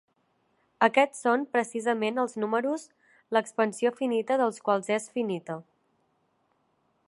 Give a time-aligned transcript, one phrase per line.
[0.85, 2.87] Aquests són precisament els números
[3.37, 5.63] l'expansió finita dels quals és finita.